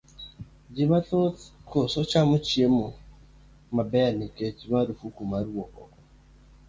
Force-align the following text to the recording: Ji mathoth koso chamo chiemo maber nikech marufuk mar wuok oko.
Ji 0.75 0.83
mathoth 0.91 1.39
koso 1.71 1.99
chamo 2.11 2.35
chiemo 2.47 2.85
maber 3.75 4.09
nikech 4.19 4.59
marufuk 4.71 5.15
mar 5.31 5.45
wuok 5.53 5.73
oko. 5.83 6.01